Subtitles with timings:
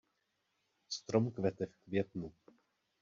[0.89, 2.33] Strom kvete v květnu.